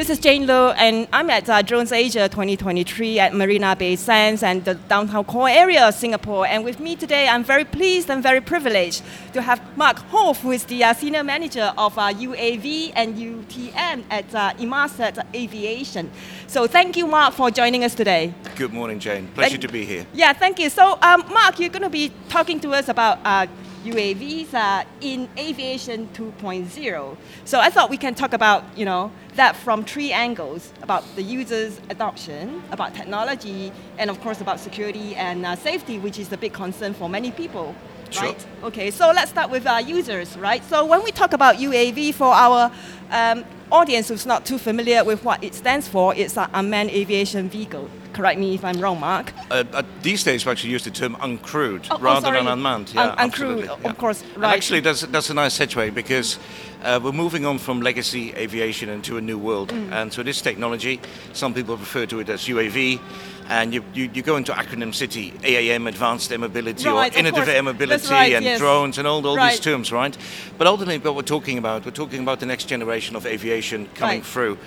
This 0.00 0.08
is 0.08 0.18
Jane 0.18 0.46
Lo, 0.46 0.70
and 0.78 1.06
I'm 1.12 1.28
at 1.28 1.46
uh, 1.50 1.60
Drones 1.60 1.92
Asia 1.92 2.26
2023 2.26 3.18
at 3.18 3.34
Marina 3.34 3.76
Bay 3.76 3.96
Sands 3.96 4.42
and 4.42 4.64
the 4.64 4.72
downtown 4.74 5.24
core 5.24 5.50
area 5.50 5.86
of 5.86 5.92
Singapore. 5.92 6.46
And 6.46 6.64
with 6.64 6.80
me 6.80 6.96
today, 6.96 7.28
I'm 7.28 7.44
very 7.44 7.66
pleased 7.66 8.08
and 8.08 8.22
very 8.22 8.40
privileged 8.40 9.02
to 9.34 9.42
have 9.42 9.60
Mark 9.76 9.98
Hove, 10.08 10.40
who 10.40 10.52
is 10.52 10.64
the 10.64 10.82
uh, 10.84 10.94
senior 10.94 11.22
manager 11.22 11.74
of 11.76 11.98
uh, 11.98 12.14
UAV 12.14 12.92
and 12.96 13.14
UTM 13.14 14.04
at 14.08 14.34
uh, 14.34 14.54
Inmarsat 14.54 15.22
Aviation. 15.34 16.10
So 16.46 16.66
thank 16.66 16.96
you, 16.96 17.06
Mark, 17.06 17.34
for 17.34 17.50
joining 17.50 17.84
us 17.84 17.94
today. 17.94 18.32
Good 18.56 18.72
morning, 18.72 19.00
Jane. 19.00 19.28
Pleasure 19.34 19.50
Thank- 19.50 19.60
to 19.60 19.68
be 19.68 19.84
here. 19.84 20.06
Yeah, 20.14 20.32
thank 20.32 20.58
you. 20.58 20.70
So, 20.70 20.98
um, 21.02 21.24
Mark, 21.30 21.60
you're 21.60 21.68
going 21.68 21.82
to 21.82 21.90
be 21.90 22.10
talking 22.30 22.58
to 22.60 22.70
us 22.70 22.88
about 22.88 23.18
uh, 23.22 23.46
UAVs 23.84 24.54
uh, 24.54 24.84
in 25.00 25.28
aviation 25.38 26.08
2.0. 26.14 27.16
So 27.44 27.60
I 27.60 27.70
thought 27.70 27.90
we 27.90 27.96
can 27.96 28.14
talk 28.14 28.32
about, 28.32 28.64
you 28.76 28.84
know, 28.84 29.10
that 29.36 29.56
from 29.56 29.84
three 29.84 30.12
angles: 30.12 30.72
about 30.82 31.04
the 31.16 31.22
users' 31.22 31.80
adoption, 31.88 32.62
about 32.70 32.94
technology, 32.94 33.72
and 33.98 34.10
of 34.10 34.20
course 34.20 34.40
about 34.40 34.60
security 34.60 35.14
and 35.16 35.46
uh, 35.46 35.56
safety, 35.56 35.98
which 35.98 36.18
is 36.18 36.32
a 36.32 36.36
big 36.36 36.52
concern 36.52 36.94
for 36.94 37.08
many 37.08 37.30
people. 37.30 37.74
Sure. 38.10 38.24
Right. 38.24 38.46
Okay. 38.64 38.90
So 38.90 39.12
let's 39.12 39.30
start 39.30 39.50
with 39.50 39.66
our 39.66 39.80
users, 39.80 40.36
right? 40.36 40.62
So 40.64 40.84
when 40.84 41.02
we 41.04 41.12
talk 41.12 41.32
about 41.32 41.56
UAV 41.56 42.12
for 42.12 42.26
our 42.26 42.72
um, 43.10 43.44
audience 43.70 44.08
who's 44.08 44.26
not 44.26 44.44
too 44.44 44.58
familiar 44.58 45.04
with 45.04 45.24
what 45.24 45.42
it 45.42 45.54
stands 45.54 45.88
for, 45.88 46.14
it's 46.14 46.36
an 46.36 46.48
unmanned 46.54 46.90
aviation 46.90 47.48
vehicle. 47.48 47.88
Correct 48.12 48.40
me 48.40 48.54
if 48.54 48.64
I'm 48.64 48.80
wrong, 48.80 48.98
Mark. 48.98 49.32
Uh, 49.50 49.62
uh, 49.72 49.82
these 50.02 50.24
days, 50.24 50.44
we 50.44 50.50
actually 50.50 50.70
use 50.70 50.82
the 50.84 50.90
term 50.90 51.14
uncrewed 51.20 51.86
Oh, 51.90 51.96
oh, 51.96 51.98
rather 52.00 52.26
sorry. 52.26 52.38
than 52.38 52.48
unmanned. 52.48 52.92
Un- 52.96 53.10
uncrewed, 53.16 53.18
absolutely, 53.18 53.68
of 53.90 53.98
course, 53.98 54.24
And 54.34 54.44
actually, 54.44 54.80
that's, 54.80 55.02
that's 55.02 55.30
a 55.30 55.34
nice 55.34 55.56
segue 55.58 55.94
because 55.94 56.38
uh, 56.82 56.98
we're 57.02 57.12
moving 57.12 57.46
on 57.46 57.58
from 57.58 57.80
legacy 57.80 58.32
aviation 58.34 58.88
into 58.88 59.16
a 59.16 59.20
new 59.20 59.38
world. 59.38 59.68
Mm. 59.70 59.92
And 59.92 60.12
so, 60.12 60.22
this 60.24 60.40
technology, 60.42 61.00
some 61.32 61.54
people 61.54 61.76
refer 61.76 62.06
to 62.06 62.18
it 62.20 62.28
as 62.28 62.42
UAV. 62.46 63.00
And 63.48 63.74
you, 63.74 63.82
you, 63.94 64.08
you 64.14 64.22
go 64.22 64.36
into 64.36 64.52
acronym 64.52 64.94
city, 64.94 65.32
AAM, 65.42 65.88
Advanced 65.88 66.30
Air 66.30 66.38
Mobility, 66.38 66.88
Right, 66.88 67.12
or 67.12 67.18
Innovative. 67.18 67.48
Air 67.48 67.62
Mobility, 67.64 68.08
right, 68.08 68.32
and 68.34 68.44
yes. 68.44 68.60
drones, 68.60 68.96
and 68.96 69.08
all, 69.08 69.26
all 69.26 69.36
Right. 69.36 69.50
these 69.50 69.58
terms, 69.58 69.90
right? 69.90 70.16
But 70.56 70.68
ultimately, 70.68 70.98
what 70.98 71.16
we're 71.16 71.22
talking 71.22 71.58
about, 71.58 71.84
we're 71.84 71.90
talking 71.90 72.20
about 72.22 72.38
the 72.38 72.46
next 72.46 72.66
generation 72.66 73.16
of 73.16 73.26
aviation 73.26 73.59
coming 73.94 74.20
Right. 74.20 74.26
through. 74.26 74.58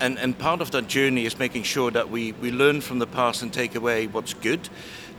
And, 0.00 0.18
and 0.18 0.38
part 0.38 0.60
of 0.60 0.70
that 0.70 0.86
journey 0.86 1.26
is 1.26 1.38
making 1.38 1.64
sure 1.64 1.90
that 1.90 2.08
we, 2.10 2.32
we 2.32 2.50
learn 2.50 2.80
from 2.80 2.98
the 2.98 3.06
past 3.06 3.42
and 3.42 3.52
take 3.52 3.74
away 3.74 4.06
what's 4.06 4.34
good, 4.34 4.68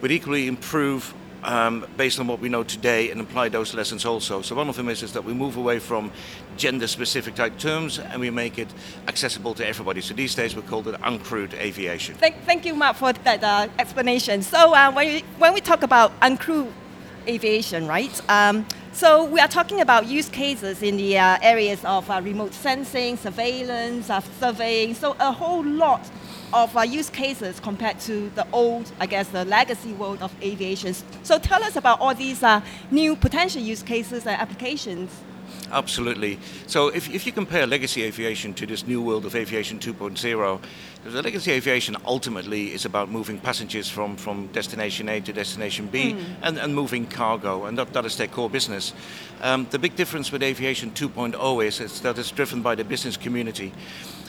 but 0.01 0.09
equally 0.11 0.47
improve 0.47 1.13
um, 1.43 1.85
based 1.97 2.19
on 2.19 2.27
what 2.27 2.39
we 2.39 2.49
know 2.49 2.63
today 2.63 3.11
and 3.11 3.21
apply 3.21 3.49
those 3.49 3.73
lessons 3.73 4.05
also. 4.05 4.41
So 4.41 4.55
one 4.55 4.69
of 4.69 4.75
them 4.75 4.89
is, 4.89 5.03
is 5.03 5.11
that 5.13 5.23
we 5.23 5.33
move 5.33 5.57
away 5.57 5.79
from 5.79 6.11
gender-specific 6.57 7.35
type 7.35 7.57
terms 7.57 7.99
and 7.99 8.19
we 8.21 8.29
make 8.29 8.57
it 8.57 8.67
accessible 9.07 9.53
to 9.55 9.67
everybody. 9.67 10.01
So 10.01 10.13
these 10.13 10.35
days 10.35 10.55
we 10.55 10.61
call 10.61 10.87
it 10.87 10.99
uncrewed 11.01 11.53
aviation. 11.53 12.15
Thank, 12.15 12.43
thank 12.45 12.65
you, 12.65 12.75
Mark, 12.75 12.97
for 12.97 13.13
that 13.13 13.43
uh, 13.43 13.67
explanation. 13.79 14.41
So 14.41 14.73
uh, 14.73 14.91
when, 14.91 15.07
we, 15.07 15.19
when 15.37 15.53
we 15.53 15.61
talk 15.61 15.83
about 15.83 16.17
uncrewed 16.21 16.71
aviation, 17.27 17.87
right? 17.87 18.21
Um, 18.29 18.65
so 18.99 19.23
we 19.23 19.39
are 19.39 19.47
talking 19.47 19.79
about 19.79 20.07
use 20.07 20.27
cases 20.27 20.83
in 20.83 20.97
the 20.97 21.17
uh, 21.17 21.37
areas 21.41 21.85
of 21.85 22.09
uh, 22.09 22.19
remote 22.21 22.53
sensing, 22.53 23.15
surveillance, 23.15 24.09
uh, 24.09 24.19
surveying. 24.41 24.93
So 24.93 25.15
a 25.21 25.31
whole 25.31 25.63
lot 25.63 26.01
of 26.51 26.75
uh, 26.75 26.81
use 26.81 27.09
cases 27.09 27.61
compared 27.61 28.01
to 28.01 28.29
the 28.35 28.45
old, 28.51 28.91
I 28.99 29.05
guess, 29.05 29.29
the 29.29 29.45
legacy 29.45 29.93
world 29.93 30.21
of 30.21 30.35
aviation. 30.41 30.93
So 31.23 31.39
tell 31.39 31.63
us 31.63 31.77
about 31.77 32.01
all 32.01 32.13
these 32.13 32.43
uh, 32.43 32.59
new 32.91 33.15
potential 33.15 33.61
use 33.61 33.81
cases 33.81 34.27
and 34.27 34.35
applications. 34.35 35.09
Absolutely. 35.71 36.37
So 36.67 36.89
if, 36.89 37.09
if 37.09 37.25
you 37.25 37.31
compare 37.31 37.65
legacy 37.65 38.03
aviation 38.03 38.53
to 38.55 38.65
this 38.65 38.85
new 38.85 39.01
world 39.01 39.25
of 39.25 39.33
aviation 39.33 39.79
2.0, 39.79 40.61
the 41.03 41.21
legacy 41.21 41.51
aviation 41.51 41.95
ultimately 42.05 42.73
is 42.73 42.85
about 42.85 43.09
moving 43.09 43.39
passengers 43.39 43.89
from, 43.89 44.17
from 44.17 44.47
destination 44.47 45.07
A 45.07 45.21
to 45.21 45.31
destination 45.31 45.87
B 45.87 46.15
and, 46.41 46.57
and 46.57 46.75
moving 46.75 47.07
cargo, 47.07 47.65
and 47.65 47.77
that, 47.77 47.93
that 47.93 48.05
is 48.05 48.17
their 48.17 48.27
core 48.27 48.49
business. 48.49 48.93
Um, 49.41 49.65
the 49.69 49.79
big 49.79 49.95
difference 49.95 50.31
with 50.31 50.43
aviation 50.43 50.91
2.0 50.91 51.65
is, 51.65 51.79
is 51.79 52.01
that 52.01 52.17
it's 52.17 52.31
driven 52.31 52.61
by 52.61 52.75
the 52.75 52.83
business 52.83 53.15
community. 53.15 53.71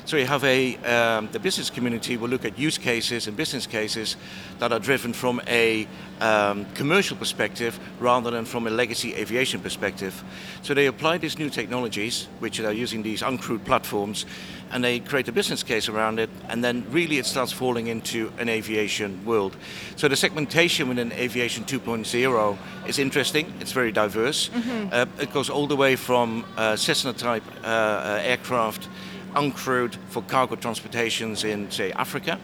So 0.06 0.16
you 0.16 0.26
have 0.26 0.42
a 0.44 0.76
um, 0.78 1.28
the 1.30 1.38
business 1.38 1.70
community 1.70 2.16
will 2.16 2.30
look 2.30 2.44
at 2.44 2.58
use 2.58 2.78
cases 2.78 3.28
and 3.28 3.36
business 3.36 3.66
cases 3.66 4.16
that 4.58 4.72
are 4.72 4.80
driven 4.80 5.12
from 5.12 5.40
a 5.46 5.86
um, 6.20 6.64
commercial 6.74 7.16
perspective 7.16 7.78
rather 8.00 8.30
than 8.30 8.44
from 8.44 8.66
a 8.66 8.70
legacy 8.70 9.14
aviation 9.14 9.60
perspective. 9.60 10.24
So 10.62 10.74
they 10.74 10.86
apply 10.86 11.18
these 11.18 11.38
new 11.38 11.50
technologies, 11.50 12.28
which 12.40 12.58
are 12.60 12.72
using 12.72 13.02
these 13.02 13.22
uncrewed 13.22 13.64
platforms, 13.64 14.26
and 14.70 14.84
they 14.84 15.00
create 15.00 15.28
a 15.28 15.32
business 15.32 15.62
case 15.62 15.88
around 15.88 16.18
it, 16.18 16.30
and 16.48 16.62
then 16.62 16.84
really 16.90 17.18
it 17.18 17.26
starts 17.26 17.52
falling 17.52 17.88
into 17.88 18.32
an 18.38 18.48
aviation 18.48 19.24
world. 19.24 19.56
So 19.96 20.08
the 20.08 20.16
segmentation 20.16 20.88
within 20.88 21.12
aviation 21.12 21.64
2.0 21.64 22.56
is 22.88 22.98
interesting. 22.98 23.52
It's 23.60 23.72
very 23.72 23.92
diverse. 23.92 24.50
Uh, 24.92 25.06
it 25.20 25.32
goes 25.32 25.50
all 25.50 25.66
the 25.66 25.76
way 25.76 25.96
from 25.96 26.44
uh, 26.56 26.76
Cessna 26.76 27.12
type 27.12 27.44
uh, 27.64 27.66
uh, 27.66 28.20
aircraft 28.22 28.88
uncrewed 29.34 29.94
for 30.08 30.22
cargo 30.22 30.56
transportations 30.56 31.44
in, 31.44 31.70
say, 31.70 31.92
Africa, 31.92 32.38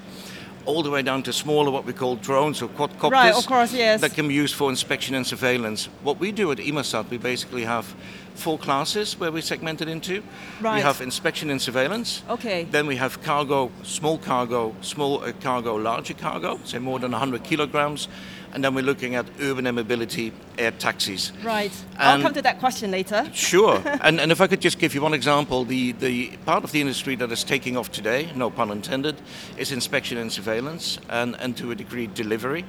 all 0.66 0.82
the 0.82 0.90
way 0.90 1.02
down 1.02 1.22
to 1.22 1.32
smaller, 1.32 1.70
what 1.70 1.84
we 1.84 1.92
call 1.92 2.16
drones 2.16 2.60
or 2.60 2.68
quadcopters. 2.68 3.10
Right, 3.12 3.34
of 3.34 3.46
course, 3.46 3.72
yes. 3.72 4.00
That 4.00 4.14
can 4.14 4.28
be 4.28 4.34
used 4.34 4.54
for 4.54 4.68
inspection 4.68 5.14
and 5.14 5.26
surveillance. 5.26 5.86
What 6.02 6.18
we 6.20 6.32
do 6.32 6.50
at 6.52 6.58
Inmarsat, 6.58 7.08
we 7.08 7.18
basically 7.18 7.64
have 7.64 7.94
four 8.34 8.58
classes 8.58 9.18
where 9.18 9.32
we 9.32 9.40
segment 9.40 9.80
it 9.80 9.88
into. 9.88 10.22
Right. 10.60 10.76
We 10.76 10.80
have 10.82 11.00
inspection 11.00 11.50
and 11.50 11.60
surveillance. 11.60 12.22
Okay. 12.28 12.64
Then 12.64 12.86
we 12.86 12.96
have 12.96 13.22
cargo, 13.22 13.70
small 13.82 14.18
cargo, 14.18 14.74
small 14.82 15.24
uh, 15.24 15.32
cargo, 15.40 15.76
larger 15.76 16.14
cargo, 16.14 16.60
say 16.64 16.78
more 16.78 16.98
than 16.98 17.12
100 17.12 17.44
kilograms. 17.44 18.08
And 18.56 18.64
then 18.64 18.74
we're 18.74 18.86
looking 18.86 19.16
at 19.16 19.26
urban 19.38 19.66
air 19.66 19.72
mobility, 19.74 20.32
air 20.56 20.70
taxis. 20.70 21.30
Right. 21.44 21.70
I'll 21.98 22.22
come 22.22 22.32
to 22.32 22.40
that 22.40 22.58
question 22.58 22.90
later. 22.90 23.28
Sure. 23.34 23.82
and, 24.00 24.18
and 24.18 24.32
if 24.32 24.40
I 24.40 24.46
could 24.46 24.62
just 24.62 24.78
give 24.78 24.94
you 24.94 25.02
one 25.02 25.12
example, 25.12 25.66
the, 25.66 25.92
the 25.92 26.28
part 26.46 26.64
of 26.64 26.72
the 26.72 26.80
industry 26.80 27.16
that 27.16 27.30
is 27.30 27.44
taking 27.44 27.76
off 27.76 27.92
today, 27.92 28.32
no 28.34 28.48
pun 28.48 28.70
intended, 28.70 29.20
is 29.58 29.72
inspection 29.72 30.16
and 30.16 30.32
surveillance, 30.32 30.98
and, 31.10 31.36
and 31.38 31.54
to 31.58 31.70
a 31.70 31.74
degree 31.74 32.06
delivery. 32.06 32.64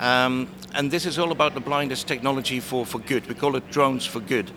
Um, 0.00 0.50
and 0.74 0.90
this 0.90 1.06
is 1.06 1.20
all 1.20 1.30
about 1.30 1.54
the 1.54 1.60
blindest 1.60 2.08
technology 2.08 2.58
for, 2.58 2.84
for 2.84 2.98
good. 2.98 3.24
We 3.28 3.36
call 3.36 3.54
it 3.54 3.70
drones 3.70 4.04
for 4.04 4.18
good. 4.18 4.50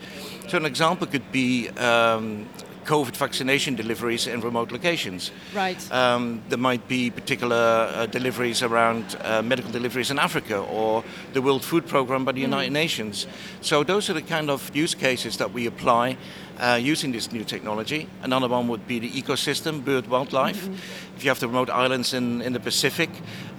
So 0.47 0.57
an 0.57 0.65
example 0.65 1.05
could 1.05 1.31
be 1.31 1.69
um, 1.77 2.49
COVID 2.85 3.15
vaccination 3.15 3.75
deliveries 3.75 4.27
in 4.27 4.41
remote 4.41 4.71
locations. 4.71 5.31
Right. 5.53 5.91
Um, 5.91 6.41
there 6.49 6.57
might 6.57 6.87
be 6.87 7.09
particular 7.09 7.55
uh, 7.55 8.05
deliveries 8.07 8.63
around 8.63 9.17
uh, 9.21 9.41
medical 9.41 9.71
deliveries 9.71 10.11
in 10.11 10.19
Africa 10.19 10.57
or 10.57 11.03
the 11.33 11.41
World 11.41 11.63
Food 11.63 11.87
Programme 11.87 12.25
by 12.25 12.31
the 12.31 12.41
United 12.41 12.71
Nations. 12.71 13.27
So 13.61 13.83
those 13.83 14.09
are 14.09 14.13
the 14.13 14.21
kind 14.21 14.49
of 14.49 14.75
use 14.75 14.95
cases 14.95 15.37
that 15.37 15.53
we 15.53 15.67
apply 15.67 16.17
uh, 16.59 16.79
using 16.81 17.11
this 17.11 17.31
new 17.31 17.43
technology. 17.43 18.07
Another 18.21 18.47
one 18.47 18.67
would 18.67 18.87
be 18.87 18.99
the 18.99 19.09
ecosystem, 19.09 19.83
bird 19.83 20.07
wildlife. 20.07 20.67
If 21.15 21.23
you 21.23 21.29
have 21.29 21.39
the 21.39 21.47
remote 21.47 21.69
islands 21.69 22.13
in, 22.13 22.41
in 22.41 22.53
the 22.53 22.59
Pacific 22.59 23.09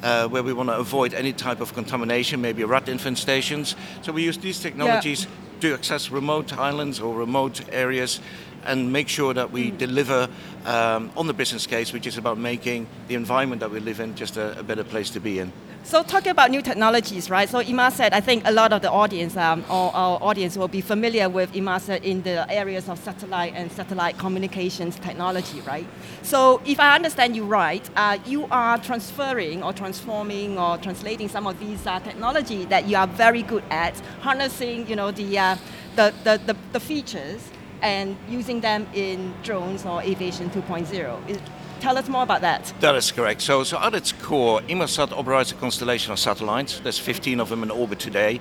uh, 0.03 0.29
where 0.29 0.43
we 0.43 0.53
want 0.53 0.69
to 0.69 0.77
avoid 0.77 1.15
any 1.15 1.33
type 1.33 1.61
of 1.61 1.75
contamination, 1.75 2.41
maybe 2.41 2.65
rat 2.65 2.87
infestations. 2.87 3.75
So 4.03 4.13
we 4.13 4.23
use 4.23 4.39
these 4.39 4.61
technologies 4.61 5.27
to 5.61 5.75
access 5.75 6.11
remote 6.11 6.53
islands 6.59 7.01
or 7.01 7.15
remote 7.15 7.61
areas 7.71 8.21
and 8.65 8.93
make 8.93 9.09
sure 9.09 9.35
that 9.35 9.51
we 9.51 9.71
deliver 9.71 10.29
um, 10.65 11.11
on 11.17 11.27
the 11.27 11.35
business 11.35 11.67
case, 11.67 11.93
which 11.93 12.07
is 12.07 12.19
about 12.19 12.39
making 12.39 12.87
the 13.09 13.15
environment 13.15 13.61
that 13.61 13.71
we 13.71 13.81
live 13.81 14.01
in 14.01 14.15
just 14.15 14.37
a, 14.37 14.59
a 14.59 14.63
better 14.63 14.85
place 14.85 15.11
to 15.11 15.21
be 15.21 15.39
in. 15.39 15.53
So 15.85 16.05
talking 16.05 16.31
about 16.31 16.53
new 16.53 16.63
technologies, 16.63 17.29
right? 17.29 17.49
So 17.49 17.61
Inmarsat, 17.61 18.13
I 18.13 18.21
think 18.21 18.45
a 18.47 18.53
lot 18.53 18.73
of 18.73 18.83
the 18.83 18.91
audience 18.91 19.37
um, 19.37 19.65
or 19.69 19.95
our 19.95 20.17
audience 20.23 20.57
will 20.57 20.69
be 20.69 20.81
familiar 20.81 21.29
with 21.29 21.53
Inmarsat 21.55 22.05
in 22.05 22.23
the 22.23 22.49
areas 22.51 22.89
of 22.89 23.01
satellite 23.01 23.55
and 23.57 23.71
satellite 23.73 24.17
communications 24.17 24.95
technology, 25.01 25.61
right? 25.63 25.87
So 26.23 26.63
if 26.65 26.79
I 26.79 26.95
understand 26.95 27.35
you 27.35 27.45
right, 27.45 27.89
uh, 27.97 28.19
you 28.25 28.47
are 28.53 28.79
transferring 28.79 29.65
or 29.65 29.73
transforming 29.73 30.57
or 30.57 30.79
translating 30.79 31.29
some 31.29 31.49
of 31.49 31.59
these 31.59 31.85
uh, 31.85 31.99
technology 31.99 32.65
that 32.67 32.87
you 32.87 32.97
are 32.97 33.09
very 33.09 33.43
good 33.43 33.65
at, 33.69 33.99
harnessing, 34.21 34.87
you 34.87 34.95
know, 34.95 35.11
the, 35.11 35.37
uh, 35.37 35.57
the, 35.97 36.15
the, 36.23 36.41
the, 36.47 36.57
the 36.73 36.81
features 36.81 37.51
and 37.83 38.17
using 38.29 38.61
them 38.61 38.87
in 38.95 39.35
drones 39.43 39.85
or 39.85 40.01
aviation 40.03 40.49
2.0. 40.51 41.29
Is- 41.29 41.39
Tell 41.81 41.99
us 41.99 42.09
more 42.09 42.23
about 42.23 42.43
that. 42.43 42.73
That 42.79 42.95
is 42.95 43.11
correct. 43.11 43.43
So, 43.43 43.65
so 43.65 43.77
at 43.81 43.93
its 43.93 44.13
core, 44.13 44.61
Inmarsat 44.69 45.11
operates 45.11 45.51
a 45.51 45.57
constellation 45.57 46.13
of 46.13 46.21
satellites. 46.21 46.79
There's 46.79 47.01
15 47.01 47.41
of 47.41 47.49
them 47.49 47.65
in 47.65 47.73
orbit 47.73 47.99
today, 47.99 48.41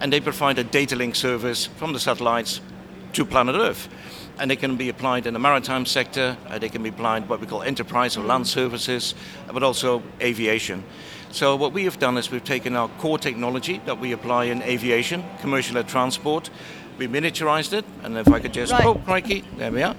and 0.00 0.12
they 0.12 0.20
provide 0.20 0.58
a 0.58 0.64
data 0.64 0.94
link 0.94 1.14
service 1.14 1.64
from 1.64 1.94
the 1.94 1.98
satellites 1.98 2.60
to 3.14 3.24
planet 3.24 3.56
Earth. 3.56 3.88
And 4.38 4.50
they 4.50 4.56
can 4.56 4.76
be 4.76 4.90
applied 4.90 5.26
in 5.26 5.32
the 5.32 5.40
maritime 5.40 5.86
sector. 5.86 6.36
Uh, 6.48 6.58
they 6.58 6.68
can 6.68 6.82
be 6.82 6.90
applied 6.90 7.30
what 7.30 7.40
we 7.40 7.46
call 7.46 7.62
enterprise 7.62 8.18
or 8.18 8.24
land 8.24 8.46
services, 8.46 9.14
uh, 9.48 9.54
but 9.54 9.62
also 9.62 10.02
aviation. 10.20 10.84
So 11.30 11.56
what 11.56 11.72
we 11.72 11.84
have 11.84 11.98
done 11.98 12.18
is 12.18 12.30
we've 12.30 12.44
taken 12.44 12.76
our 12.76 12.88
core 12.98 13.18
technology 13.18 13.80
that 13.86 13.98
we 14.00 14.12
apply 14.12 14.44
in 14.44 14.60
aviation, 14.62 15.24
commercial 15.40 15.78
air 15.78 15.82
transport. 15.82 16.50
We 17.02 17.08
miniaturized 17.08 17.72
it, 17.72 17.84
and 18.04 18.16
if 18.16 18.28
I 18.28 18.38
could 18.38 18.54
just 18.54 18.70
Right. 18.72 18.84
oh 18.86 18.94
crikey, 18.94 19.42
there 19.56 19.72
we 19.72 19.82
are. 19.82 19.96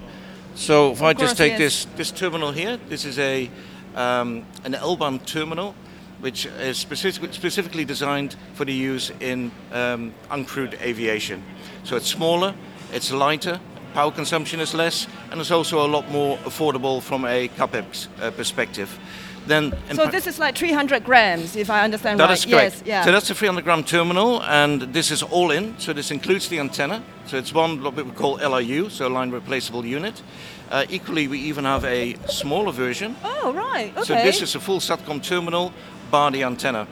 So 0.54 0.92
if 0.92 1.02
I 1.02 1.12
just 1.12 1.36
take 1.36 1.58
this 1.58 1.86
this 1.96 2.10
terminal 2.10 2.50
here, 2.52 2.78
this 2.88 3.04
is 3.04 3.18
a 3.18 3.50
um, 3.94 4.46
an 4.64 4.74
L-band 4.74 5.26
terminal, 5.26 5.74
which 6.20 6.46
is 6.46 6.78
specific, 6.78 7.34
specifically 7.34 7.84
designed 7.84 8.36
for 8.54 8.64
the 8.64 8.72
use 8.72 9.12
in 9.20 9.50
um, 9.70 10.14
uncrewed 10.30 10.80
aviation. 10.80 11.42
So 11.82 11.96
it's 11.96 12.08
smaller, 12.08 12.54
it's 12.90 13.12
lighter, 13.12 13.60
power 13.92 14.10
consumption 14.10 14.60
is 14.60 14.72
less, 14.72 15.06
and 15.30 15.38
it's 15.42 15.50
also 15.50 15.84
a 15.84 15.88
lot 15.88 16.10
more 16.10 16.38
affordable 16.38 17.02
from 17.02 17.26
a 17.26 17.48
capex 17.48 18.08
uh, 18.22 18.30
perspective. 18.30 18.98
Then 19.46 19.74
So 19.92 20.06
this 20.06 20.26
is 20.26 20.38
like 20.38 20.56
300 20.56 21.04
grams, 21.04 21.56
if 21.56 21.68
I 21.68 21.84
understand 21.84 22.18
that 22.20 22.28
right. 22.28 22.38
is 22.38 22.44
correct. 22.44 22.76
Yes, 22.76 22.82
yeah. 22.86 23.04
So 23.04 23.12
that's 23.12 23.28
a 23.30 23.34
300 23.34 23.62
gram 23.64 23.84
terminal, 23.84 24.42
and 24.42 24.82
this 24.92 25.10
is 25.10 25.22
all 25.22 25.50
in. 25.50 25.78
So 25.78 25.92
this 25.92 26.10
includes 26.10 26.48
the 26.48 26.58
antenna. 26.58 27.02
So 27.26 27.36
it's 27.36 27.52
one 27.52 27.82
what 27.82 27.94
we 27.94 28.04
call 28.12 28.38
LRU, 28.38 28.90
so 28.90 29.08
line 29.08 29.30
replaceable 29.30 29.84
unit. 29.84 30.22
Uh, 30.70 30.86
equally, 30.88 31.28
we 31.28 31.38
even 31.40 31.64
have 31.64 31.84
a 31.84 32.16
smaller 32.26 32.72
version. 32.72 33.16
oh, 33.24 33.52
right. 33.52 33.92
Okay. 33.96 34.04
So 34.04 34.14
this 34.14 34.40
is 34.40 34.54
a 34.54 34.60
full 34.60 34.80
SATCOM 34.80 35.22
terminal, 35.22 35.72
bar 36.10 36.30
the 36.30 36.42
antenna. 36.42 36.86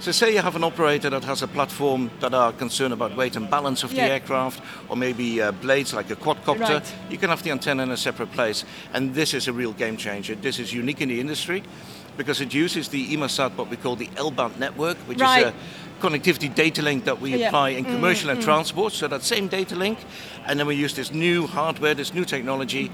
So 0.00 0.12
say 0.12 0.34
you 0.34 0.42
have 0.42 0.54
an 0.56 0.64
operator 0.64 1.08
that 1.10 1.24
has 1.24 1.42
a 1.42 1.46
platform 1.48 2.10
that 2.20 2.34
are 2.34 2.52
concerned 2.52 2.92
about 2.92 3.16
weight 3.16 3.36
and 3.36 3.48
balance 3.48 3.82
of 3.84 3.92
Yeah. 3.92 4.06
the 4.06 4.12
aircraft, 4.14 4.60
or 4.88 4.96
maybe 4.96 5.40
uh, 5.40 5.52
blades 5.52 5.94
like 5.94 6.10
a 6.10 6.16
quadcopter. 6.16 6.68
Right. 6.74 6.94
You 7.08 7.16
can 7.16 7.30
have 7.30 7.42
the 7.42 7.50
antenna 7.50 7.84
in 7.84 7.90
a 7.90 7.96
separate 7.96 8.30
place, 8.32 8.64
and 8.92 9.14
this 9.14 9.32
is 9.32 9.48
a 9.48 9.52
real 9.52 9.72
game 9.72 9.96
changer. 9.96 10.34
This 10.34 10.58
is 10.58 10.72
unique 10.74 11.00
in 11.00 11.08
the 11.08 11.20
industry 11.20 11.62
because 12.18 12.42
it 12.42 12.52
uses 12.52 12.88
the 12.88 13.16
Inmarsat, 13.16 13.56
what 13.56 13.70
we 13.70 13.76
call 13.76 13.96
the 13.96 14.10
L-band 14.16 14.58
network, 14.60 14.98
which 15.08 15.20
Right. 15.20 15.46
is 15.46 15.52
a 15.52 16.06
connectivity 16.06 16.54
data 16.54 16.82
link 16.82 17.04
that 17.04 17.20
we 17.20 17.30
Yeah. 17.30 17.46
Mm, 17.46 17.48
apply 17.48 17.68
in 17.70 17.84
commercial 17.84 18.28
and 18.30 18.42
transport. 18.42 18.92
So 18.92 19.08
that 19.08 19.22
same 19.22 19.48
data 19.48 19.74
link, 19.74 19.98
and 20.46 20.58
then 20.58 20.66
we 20.66 20.74
use 20.74 20.92
this 20.94 21.12
new 21.12 21.46
hardware, 21.46 21.94
this 21.94 22.12
new 22.12 22.24
technology, 22.26 22.90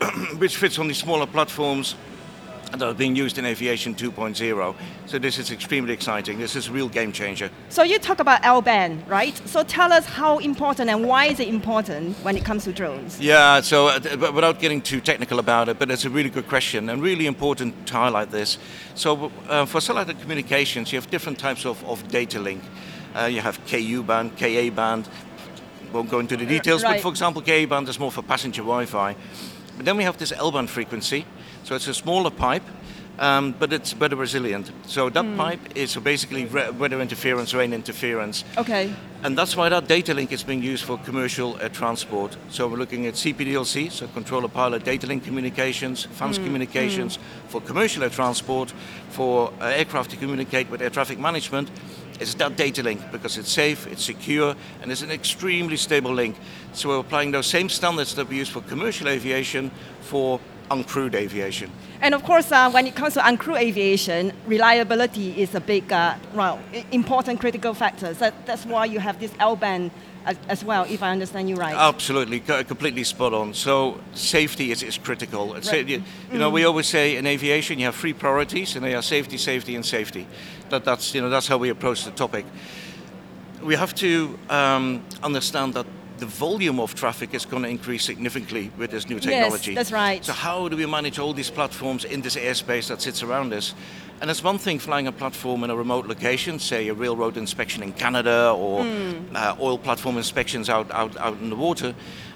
which 0.38 0.56
fits 0.56 0.78
on 0.78 0.86
these 0.88 0.98
smaller 1.00 1.26
platforms 1.26 1.96
that 2.78 2.88
are 2.88 2.94
being 2.94 3.16
used 3.16 3.38
in 3.38 3.44
aviation 3.44 3.94
2.0. 3.94 4.74
So 5.06 5.18
this 5.18 5.38
is 5.38 5.50
extremely 5.50 5.92
exciting. 5.92 6.38
This 6.38 6.56
is 6.56 6.68
a 6.68 6.72
real 6.72 6.88
game 6.88 7.12
changer. 7.12 7.50
So 7.68 7.82
you 7.82 7.98
talk 7.98 8.20
about 8.20 8.44
L-band, 8.44 9.08
right? 9.08 9.36
So 9.48 9.62
tell 9.62 9.92
us 9.92 10.06
how 10.06 10.38
important 10.38 10.90
and 10.90 11.06
why 11.06 11.26
is 11.26 11.40
it 11.40 11.48
important 11.48 12.16
when 12.24 12.36
it 12.36 12.44
comes 12.44 12.64
to 12.64 12.72
drones? 12.72 13.20
Yeah, 13.20 13.60
so 13.60 13.88
uh, 13.88 14.00
without 14.32 14.60
getting 14.60 14.80
too 14.80 15.00
technical 15.00 15.38
about 15.38 15.68
it, 15.68 15.78
but 15.78 15.90
it's 15.90 16.04
a 16.04 16.10
really 16.10 16.30
good 16.30 16.48
question 16.48 16.88
and 16.88 17.02
really 17.02 17.26
important 17.26 17.86
to 17.86 17.94
highlight 17.94 18.30
this. 18.30 18.58
So 18.94 19.30
uh, 19.48 19.66
for 19.66 19.80
satellite 19.80 20.20
communications, 20.20 20.92
you 20.92 20.98
have 20.98 21.10
different 21.10 21.38
types 21.38 21.64
of, 21.64 21.84
of 21.84 22.06
data 22.08 22.38
link. 22.38 22.62
Uh, 23.14 23.24
you 23.24 23.40
have 23.40 23.58
KU 23.66 24.02
band, 24.02 24.36
KA 24.36 24.70
band. 24.70 25.08
Won't 25.92 26.10
go 26.10 26.18
into 26.18 26.36
the 26.36 26.44
details, 26.44 26.82
but 26.82 27.00
for 27.00 27.08
example, 27.08 27.40
KA 27.40 27.64
band 27.64 27.88
is 27.88 27.98
more 27.98 28.12
for 28.12 28.22
passenger 28.22 28.62
Wi-Fi. 28.62 29.16
But 29.76 29.84
then 29.84 29.96
we 29.96 30.04
have 30.04 30.16
this 30.18 30.32
L-band 30.32 30.70
frequency, 30.70 31.24
so 31.66 31.74
it's 31.74 31.88
a 31.88 31.94
smaller 31.94 32.30
pipe, 32.30 32.62
um, 33.18 33.52
but 33.58 33.72
it's 33.72 33.92
better 33.92 34.14
resilient. 34.14 34.70
So 34.86 35.10
that 35.10 35.24
Hmm. 35.24 35.36
pipe 35.36 35.60
is 35.74 35.96
basically 35.96 36.44
re- 36.44 36.70
weather 36.70 37.00
interference, 37.00 37.52
rain 37.54 37.72
interference. 37.72 38.44
Okay. 38.56 38.94
And 39.24 39.36
that's 39.36 39.56
why 39.56 39.68
that 39.70 39.88
data 39.88 40.14
link 40.14 40.30
is 40.30 40.44
being 40.44 40.62
used 40.62 40.84
for 40.84 40.96
commercial 40.98 41.56
uh, 41.60 41.68
transport. 41.70 42.36
So 42.50 42.68
we're 42.68 42.76
looking 42.78 43.06
at 43.06 43.14
CPDLC, 43.16 43.90
so 43.90 44.06
controller 44.14 44.46
pilot 44.48 44.84
data 44.84 45.08
link 45.08 45.24
communications, 45.24 46.06
FANS 46.12 46.38
communications 46.38 47.18
for 47.48 47.60
commercial 47.60 48.04
air 48.04 48.10
transport, 48.10 48.72
for 49.10 49.52
uh, 49.60 49.64
aircraft 49.64 50.10
to 50.10 50.16
communicate 50.16 50.70
with 50.70 50.80
air 50.82 50.90
traffic 50.90 51.18
management. 51.18 51.68
It's 52.20 52.34
that 52.34 52.56
data 52.56 52.82
link 52.82 53.00
because 53.10 53.36
it's 53.38 53.50
safe, 53.50 53.88
it's 53.88 54.04
secure, 54.04 54.54
and 54.82 54.92
it's 54.92 55.02
an 55.02 55.10
extremely 55.10 55.76
stable 55.76 56.14
link. 56.14 56.36
So 56.74 56.90
we're 56.90 57.00
applying 57.00 57.32
those 57.32 57.46
same 57.48 57.68
standards 57.68 58.14
that 58.14 58.28
we 58.28 58.36
use 58.36 58.48
for 58.48 58.60
commercial 58.62 59.08
aviation 59.08 59.70
for 60.00 60.38
uncrewed 60.70 61.14
aviation. 61.14 61.70
And 62.00 62.14
of 62.14 62.22
course, 62.22 62.52
uh, 62.52 62.70
when 62.70 62.86
it 62.86 62.94
comes 62.94 63.14
to 63.14 63.20
uncrewed 63.20 63.58
aviation, 63.58 64.32
reliability 64.46 65.40
is 65.40 65.54
a 65.54 65.60
big, 65.60 65.92
uh, 65.92 66.16
well, 66.34 66.58
important 66.92 67.40
critical 67.40 67.74
factor. 67.74 68.14
So 68.14 68.30
that's 68.44 68.66
why 68.66 68.84
you 68.86 69.00
have 69.00 69.18
this 69.18 69.32
L-band 69.38 69.90
as, 70.26 70.36
as 70.48 70.64
well, 70.64 70.84
if 70.88 71.02
I 71.02 71.10
understand 71.10 71.48
you 71.48 71.54
right. 71.54 71.74
Absolutely, 71.74 72.40
co- 72.40 72.64
completely 72.64 73.04
spot 73.04 73.32
on. 73.32 73.54
So 73.54 74.00
safety 74.12 74.72
is, 74.72 74.82
is 74.82 74.98
critical. 74.98 75.54
Right. 75.54 75.86
You, 75.86 76.02
you 76.32 76.38
know, 76.38 76.50
we 76.50 76.64
always 76.64 76.86
say 76.86 77.16
in 77.16 77.26
aviation 77.26 77.78
you 77.78 77.84
have 77.86 77.94
three 77.94 78.12
priorities, 78.12 78.74
and 78.74 78.84
they 78.84 78.94
are 78.94 79.02
safety, 79.02 79.38
safety, 79.38 79.76
and 79.76 79.86
safety. 79.86 80.26
That, 80.70 80.84
that's 80.84 81.14
you 81.14 81.20
know 81.20 81.30
that's 81.30 81.46
how 81.46 81.58
we 81.58 81.70
approach 81.70 82.04
the 82.04 82.10
topic. 82.10 82.44
We 83.62 83.76
have 83.76 83.94
to 83.94 84.36
um, 84.50 85.04
understand 85.22 85.74
that 85.74 85.86
the 86.18 86.26
volume 86.26 86.80
of 86.80 86.94
traffic 86.94 87.34
is 87.34 87.44
going 87.44 87.62
to 87.62 87.68
increase 87.68 88.04
significantly 88.04 88.70
with 88.78 88.90
this 88.90 89.08
new 89.08 89.20
technology. 89.20 89.72
Yes, 89.72 89.76
that's 89.78 89.92
right. 89.92 90.24
So 90.24 90.32
how 90.32 90.68
do 90.68 90.76
we 90.76 90.86
manage 90.86 91.18
all 91.18 91.32
these 91.32 91.50
platforms 91.50 92.04
in 92.04 92.22
this 92.22 92.36
airspace 92.36 92.88
that 92.88 93.02
sits 93.02 93.22
around 93.22 93.52
us? 93.52 93.74
And 94.20 94.30
it's 94.30 94.42
one 94.42 94.56
thing 94.58 94.78
flying 94.78 95.06
a 95.06 95.12
platform 95.12 95.62
in 95.64 95.70
a 95.70 95.76
remote 95.76 96.06
location, 96.06 96.58
say 96.58 96.88
a 96.88 96.94
railroad 96.94 97.36
inspection 97.36 97.82
in 97.82 97.92
Canada 97.92 98.50
or 98.56 98.82
Hmm. 98.82 99.36
uh, 99.36 99.56
oil 99.60 99.78
platform 99.78 100.16
inspections 100.16 100.68
out, 100.70 100.90
out, 100.90 101.16
out 101.18 101.38
in 101.40 101.50
the 101.50 101.56
water, 101.56 101.94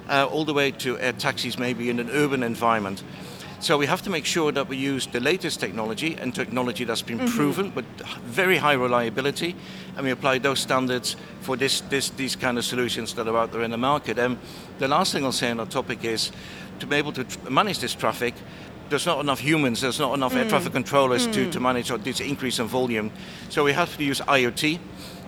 uh, 0.08 0.26
all 0.30 0.44
the 0.44 0.52
way 0.54 0.70
to 0.72 0.98
air 0.98 1.12
taxis 1.12 1.58
maybe 1.58 1.88
in 1.88 1.98
an 1.98 2.10
urban 2.10 2.42
environment. 2.42 3.02
So 3.60 3.76
we 3.76 3.84
have 3.86 4.00
to 4.02 4.10
make 4.10 4.24
sure 4.24 4.52
that 4.52 4.68
we 4.68 4.78
use 4.78 5.06
the 5.06 5.20
latest 5.20 5.60
technology 5.60 6.16
and 6.18 6.34
technology 6.34 6.84
that's 6.84 7.02
been 7.02 7.18
mm-hmm. 7.18 7.36
proven 7.36 7.74
with 7.74 7.84
very 8.24 8.56
high 8.56 8.72
reliability, 8.72 9.54
and 9.96 10.06
we 10.06 10.12
apply 10.12 10.38
those 10.38 10.60
standards 10.60 11.14
for 11.42 11.58
this, 11.58 11.82
this, 11.82 12.08
these 12.08 12.36
kind 12.36 12.56
of 12.56 12.64
solutions 12.64 13.12
that 13.14 13.28
are 13.28 13.36
out 13.36 13.52
there 13.52 13.62
in 13.62 13.70
the 13.70 13.76
market. 13.76 14.18
And 14.18 14.38
the 14.78 14.88
last 14.88 15.12
thing 15.12 15.24
I'll 15.24 15.32
say 15.32 15.50
on 15.50 15.58
that 15.58 15.70
topic 15.70 16.04
is 16.04 16.32
to 16.78 16.86
be 16.86 16.96
able 16.96 17.12
to 17.12 17.24
tr- 17.24 17.50
manage 17.50 17.80
this 17.80 17.94
traffic. 17.94 18.32
There's 18.88 19.04
not 19.04 19.20
enough 19.20 19.40
humans, 19.40 19.82
there's 19.82 20.00
not 20.00 20.14
enough 20.14 20.34
air 20.34 20.46
mm. 20.46 20.48
traffic 20.48 20.72
controllers 20.72 21.26
to, 21.26 21.46
mm. 21.46 21.52
to 21.52 21.60
manage 21.60 21.88
this 22.02 22.20
increase 22.20 22.60
in 22.60 22.66
volume. 22.66 23.12
So 23.50 23.62
we 23.62 23.74
have 23.74 23.94
to 23.98 24.02
use 24.02 24.20
IoT, 24.22 24.78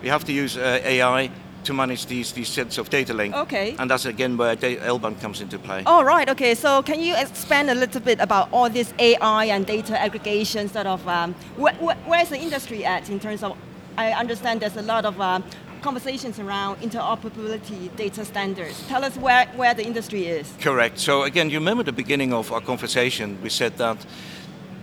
we 0.01 0.07
have 0.07 0.23
to 0.25 0.33
use 0.33 0.57
uh, 0.57 0.81
AI 0.83 1.29
to 1.65 1.73
manage 1.73 2.05
these, 2.05 2.31
these 2.31 2.49
sets 2.49 2.77
of 2.77 2.89
data 2.89 3.13
link. 3.13 3.35
Okay. 3.35 3.75
And 3.79 3.89
that's 3.89 4.05
again 4.05 4.37
where 4.37 4.55
L-band 4.61 5.19
comes 5.21 5.41
into 5.41 5.57
play. 5.59 5.83
All 5.85 6.03
right. 6.05 6.29
Okay. 6.29 6.55
So 6.55 6.81
can 6.83 6.99
you 7.01 7.15
expand 7.15 7.69
a 7.69 7.75
little 7.75 8.01
bit 8.01 8.19
about 8.19 8.49
all 8.51 8.69
this 8.69 8.93
AI 8.99 9.45
and 9.45 9.65
data 9.65 9.99
aggregation 9.99 10.69
sort 10.69 10.87
of? 10.87 11.07
Um, 11.07 11.33
wh- 11.59 11.75
wh- 11.75 12.07
where's 12.07 12.29
the 12.29 12.37
industry 12.39 12.85
at 12.85 13.09
in 13.09 13.19
terms 13.19 13.43
of? 13.43 13.57
I 13.97 14.11
understand 14.11 14.59
there's 14.61 14.75
a 14.77 14.81
lot 14.81 15.05
of 15.05 15.21
um, 15.21 15.43
conversations 15.81 16.39
around 16.39 16.77
interoperability 16.77 17.95
data 17.95 18.25
standards. 18.25 18.87
Tell 18.87 19.03
us 19.03 19.15
where, 19.17 19.45
where 19.55 19.73
the 19.73 19.85
industry 19.85 20.25
is. 20.25 20.51
Correct. 20.59 20.97
So 20.99 21.23
again, 21.23 21.49
you 21.49 21.59
remember 21.59 21.83
the 21.83 21.91
beginning 21.91 22.33
of 22.33 22.51
our 22.51 22.61
conversation, 22.61 23.37
we 23.43 23.49
said 23.49 23.77
that 23.77 23.97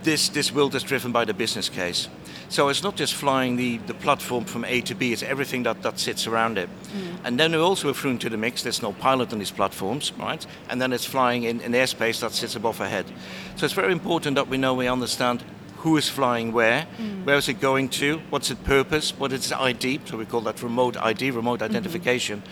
this, 0.03 0.29
this 0.29 0.51
world 0.51 0.75
is 0.75 0.83
driven 0.83 1.11
by 1.11 1.25
the 1.25 1.33
business 1.33 1.69
case. 1.69 2.07
So 2.49 2.67
it's 2.67 2.83
not 2.83 2.97
just 2.97 3.13
flying 3.13 3.55
the, 3.55 3.77
the 3.77 3.93
platform 3.93 4.43
from 4.43 4.65
A 4.65 4.81
to 4.81 4.93
B, 4.93 5.13
it's 5.13 5.23
everything 5.23 5.63
that, 5.63 5.81
that 5.83 5.99
sits 5.99 6.27
around 6.27 6.57
it. 6.57 6.69
Mm. 6.93 7.17
And 7.23 7.39
then 7.39 7.53
we 7.53 7.59
also 7.59 7.93
thrown 7.93 8.15
into 8.15 8.29
the 8.29 8.37
mix, 8.37 8.63
there's 8.63 8.81
no 8.81 8.91
pilot 8.91 9.31
on 9.31 9.39
these 9.39 9.51
platforms, 9.51 10.11
right? 10.19 10.45
And 10.69 10.81
then 10.81 10.91
it's 10.91 11.05
flying 11.05 11.43
in, 11.43 11.61
in 11.61 11.71
airspace 11.71 12.19
that 12.19 12.33
sits 12.33 12.57
above 12.57 12.81
our 12.81 12.87
head. 12.87 13.05
So 13.55 13.65
it's 13.65 13.73
very 13.73 13.93
important 13.93 14.35
that 14.35 14.49
we 14.49 14.57
know, 14.57 14.73
we 14.73 14.89
understand 14.89 15.43
who 15.77 15.97
is 15.97 16.09
flying 16.09 16.51
where, 16.51 16.85
mm. 16.97 17.23
where 17.23 17.37
is 17.37 17.47
it 17.47 17.59
going 17.59 17.89
to, 17.89 18.21
what's 18.29 18.51
its 18.51 18.61
purpose, 18.61 19.17
what 19.17 19.31
is 19.31 19.45
its 19.45 19.51
ID, 19.51 20.01
so 20.05 20.17
we 20.17 20.25
call 20.25 20.41
that 20.41 20.61
remote 20.61 20.97
ID, 20.97 21.31
remote 21.31 21.59
mm-hmm. 21.59 21.71
identification. 21.71 22.43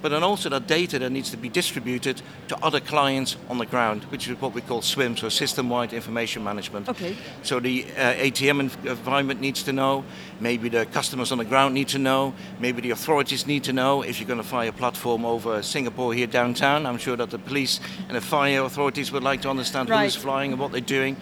But 0.00 0.10
then 0.10 0.22
also 0.22 0.48
that 0.50 0.66
data 0.66 0.98
that 0.98 1.10
needs 1.10 1.30
to 1.30 1.36
be 1.36 1.48
distributed 1.48 2.22
to 2.48 2.56
other 2.64 2.80
clients 2.80 3.36
on 3.48 3.58
the 3.58 3.66
ground, 3.66 4.04
which 4.04 4.28
is 4.28 4.40
what 4.40 4.54
we 4.54 4.60
call 4.60 4.80
SWIM, 4.82 5.16
so 5.16 5.28
System-Wide 5.28 5.92
Information 5.92 6.44
Management. 6.44 6.88
Okay. 6.88 7.16
So 7.42 7.58
the 7.60 7.84
uh, 7.96 8.14
ATM 8.14 8.60
environment 8.86 9.40
needs 9.40 9.62
to 9.64 9.72
know, 9.72 10.04
maybe 10.40 10.68
the 10.68 10.86
customers 10.86 11.32
on 11.32 11.38
the 11.38 11.44
ground 11.44 11.74
need 11.74 11.88
to 11.88 11.98
know, 11.98 12.32
maybe 12.60 12.80
the 12.80 12.90
authorities 12.90 13.46
need 13.46 13.64
to 13.64 13.72
know. 13.72 14.02
If 14.02 14.20
you're 14.20 14.28
going 14.28 14.42
to 14.42 14.46
fly 14.48 14.66
a 14.66 14.72
platform 14.72 15.24
over 15.24 15.62
Singapore 15.62 16.14
here 16.14 16.26
downtown, 16.26 16.86
I'm 16.86 16.98
sure 16.98 17.16
that 17.16 17.30
the 17.30 17.38
police 17.38 17.80
and 18.08 18.16
the 18.16 18.20
fire 18.20 18.62
authorities 18.62 19.10
would 19.12 19.22
like 19.24 19.42
to 19.42 19.50
understand 19.50 19.90
Right. 19.90 20.04
who's 20.04 20.14
flying 20.16 20.52
and 20.52 20.60
what 20.60 20.70
they're 20.72 20.80
doing. 20.80 21.16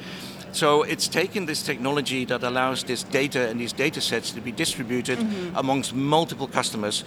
So 0.56 0.84
it's 0.84 1.06
taken 1.06 1.44
this 1.44 1.62
technology 1.62 2.24
that 2.24 2.42
allows 2.42 2.82
this 2.82 3.02
data 3.02 3.46
and 3.46 3.60
these 3.60 3.74
data 3.74 4.00
sets 4.00 4.30
to 4.30 4.40
be 4.40 4.52
distributed 4.52 5.18
mm-hmm. 5.18 5.54
amongst 5.54 5.94
multiple 5.94 6.48
customers. 6.48 7.04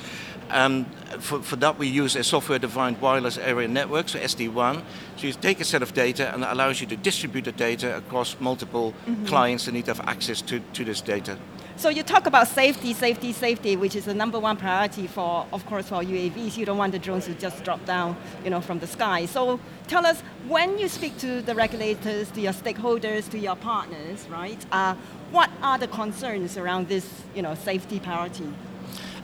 And 0.52 0.86
for, 1.20 1.42
for 1.42 1.56
that, 1.56 1.80
we 1.80 1.88
use 1.88 2.16
a 2.16 2.24
software-defined 2.24 3.02
wireless 3.02 3.40
area 3.40 3.68
network, 3.68 4.10
so 4.10 4.20
SD-WAN. 4.20 4.84
So 5.18 5.26
you 5.26 5.34
take 5.34 5.60
a 5.60 5.66
set 5.66 5.82
of 5.82 5.96
data 5.96 6.32
and 6.32 6.44
it 6.44 6.50
allows 6.52 6.80
you 6.80 6.86
to 6.88 6.96
distribute 6.96 7.46
the 7.46 7.52
data 7.52 7.98
across 7.98 8.40
multiple 8.40 8.94
mm-hmm. 9.08 9.26
clients 9.26 9.66
that 9.66 9.72
need 9.72 9.86
to 9.86 9.96
have 9.96 10.08
access 10.08 10.44
to, 10.44 10.60
to 10.60 10.86
this 10.86 11.02
data. 11.02 11.36
So 11.80 11.88
you 11.88 12.04
talk 12.04 12.26
about 12.26 12.50
safety, 12.50 12.94
safety, 12.94 13.32
safety, 13.32 13.78
which 13.78 13.96
is 13.96 14.04
the 14.04 14.14
number 14.14 14.38
one 14.38 14.58
priority 14.58 15.08
for, 15.08 15.48
of 15.54 15.66
course, 15.66 15.88
for 15.88 16.04
UAVs. 16.04 16.58
You 16.58 16.66
don't 16.66 16.78
want 16.78 16.92
the 16.92 17.00
drones 17.00 17.24
to 17.28 17.34
just 17.36 17.64
drop 17.64 17.86
down, 17.86 18.18
you 18.44 18.50
know, 18.50 18.60
from 18.60 18.80
the 18.80 18.86
sky. 18.86 19.26
So 19.26 19.62
tell 19.88 20.06
us, 20.06 20.20
when 20.50 20.78
you 20.78 20.90
speak 20.90 21.18
to 21.20 21.42
the 21.42 21.56
regulators, 21.56 22.32
to 22.32 22.42
your 22.42 22.52
stakeholders, 22.52 23.30
to 23.30 23.40
your 23.40 23.56
partners, 23.56 24.28
right? 24.30 24.66
Uh, 24.74 24.96
what 25.32 25.50
are 25.62 25.78
the 25.78 25.88
concerns 25.88 26.58
around 26.58 26.90
this, 26.90 27.10
you 27.34 27.42
know, 27.42 27.56
safety 27.56 28.02
priority? 28.02 28.52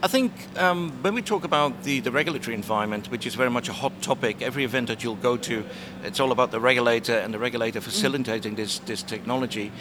I 0.06 0.08
think 0.08 0.32
um, 0.60 0.92
when 1.02 1.16
we 1.16 1.24
talk 1.24 1.46
about 1.46 1.82
the, 1.82 2.00
the 2.00 2.12
regulatory 2.12 2.54
environment, 2.54 3.10
which 3.10 3.26
is 3.26 3.34
very 3.34 3.50
much 3.50 3.70
a 3.70 3.74
hot 3.74 4.04
topic, 4.04 4.40
every 4.44 4.64
event 4.64 4.88
that 4.90 5.04
you'll 5.04 5.16
go 5.16 5.36
to, 5.36 5.66
it's 6.04 6.20
all 6.20 6.32
about 6.32 6.52
the 6.52 6.60
regulator 6.60 7.18
and 7.18 7.34
the 7.34 7.40
regulator 7.40 7.82
facilitating 7.82 8.54
mm. 8.54 8.58
this, 8.58 8.78
this 8.78 9.02
technology. 9.02 9.72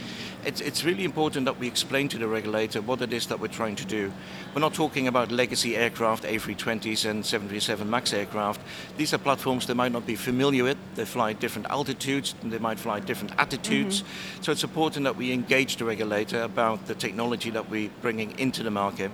It's, 0.47 0.63
it's 0.63 0.83
really 0.83 1.05
important 1.05 1.45
that 1.45 1.59
we 1.59 1.67
explain 1.67 2.09
to 2.09 2.17
the 2.17 2.27
regulator 2.27 2.81
what 2.81 3.03
it 3.03 3.13
is 3.13 3.27
that 3.27 3.39
we're 3.39 3.49
trying 3.49 3.77
to 3.77 3.85
do. 3.85 4.11
We're 4.55 4.63
not 4.63 4.73
talking 4.73 5.09
about 5.09 5.31
legacy 5.31 5.77
aircraft, 5.77 6.25
A320s 6.25 7.05
and 7.09 7.25
737 7.25 7.89
MAX 7.89 8.15
aircraft. 8.15 8.63
These 8.97 9.13
are 9.13 9.19
platforms 9.19 9.67
they 9.67 9.75
might 9.75 9.93
not 9.93 10.07
be 10.07 10.17
familiar 10.17 10.65
with. 10.65 10.79
They 10.95 11.05
fly 11.05 11.33
at 11.33 11.41
different 11.41 11.69
altitudes, 11.69 12.35
and 12.43 12.51
they 12.51 12.59
might 12.59 12.79
fly 12.79 12.97
at 12.99 13.07
different 13.07 13.35
attitudes. 13.37 14.01
Mm-hmm. 14.03 14.43
So 14.43 14.53
it's 14.53 14.65
important 14.65 15.05
that 15.05 15.17
we 15.17 15.33
engage 15.33 15.77
the 15.77 15.85
regulator 15.85 16.43
about 16.43 16.87
the 16.87 16.95
technology 16.95 17.51
that 17.51 17.69
we're 17.69 17.91
bringing 18.01 18.39
into 18.39 18.63
the 18.63 18.71
market. 18.71 19.11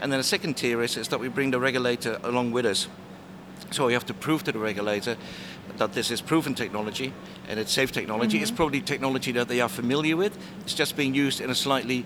And 0.00 0.10
then 0.10 0.18
the 0.18 0.24
second 0.24 0.49
tier 0.54 0.82
is, 0.82 0.96
is 0.96 1.08
that 1.08 1.20
we 1.20 1.28
bring 1.28 1.50
the 1.50 1.60
regulator 1.60 2.18
along 2.22 2.52
with 2.52 2.66
us. 2.66 2.88
So 3.70 3.86
we 3.86 3.92
have 3.92 4.06
to 4.06 4.14
prove 4.14 4.42
to 4.44 4.52
the 4.52 4.58
regulator 4.58 5.16
that 5.76 5.92
this 5.92 6.10
is 6.10 6.20
proven 6.20 6.54
technology 6.54 7.12
and 7.48 7.60
it's 7.60 7.72
safe 7.72 7.92
technology. 7.92 8.36
Mm-hmm. 8.36 8.42
It's 8.42 8.50
probably 8.50 8.80
technology 8.80 9.32
that 9.32 9.48
they 9.48 9.60
are 9.60 9.68
familiar 9.68 10.16
with. 10.16 10.36
It's 10.62 10.74
just 10.74 10.96
being 10.96 11.14
used 11.14 11.40
in 11.40 11.50
a 11.50 11.54
slightly 11.54 12.04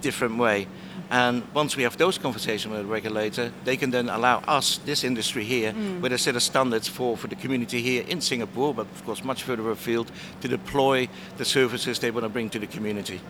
different 0.00 0.38
way. 0.38 0.66
And 1.10 1.42
once 1.54 1.76
we 1.76 1.82
have 1.82 1.96
those 1.96 2.18
conversations 2.18 2.72
with 2.72 2.82
the 2.82 2.86
regulator, 2.86 3.52
they 3.64 3.76
can 3.76 3.90
then 3.90 4.08
allow 4.08 4.38
us, 4.40 4.78
this 4.78 5.04
industry 5.04 5.44
here, 5.44 5.72
mm. 5.72 6.00
with 6.00 6.12
a 6.12 6.18
set 6.18 6.34
of 6.34 6.42
standards 6.42 6.88
for, 6.88 7.16
for 7.16 7.28
the 7.28 7.36
community 7.36 7.82
here 7.82 8.04
in 8.08 8.20
Singapore, 8.20 8.74
but 8.74 8.86
of 8.86 9.04
course 9.04 9.22
much 9.22 9.42
further 9.42 9.70
afield, 9.70 10.10
to 10.40 10.48
deploy 10.48 11.08
the 11.36 11.44
services 11.44 11.98
they 11.98 12.10
want 12.10 12.24
to 12.24 12.28
bring 12.28 12.50
to 12.50 12.58
the 12.58 12.66
community. 12.66 13.20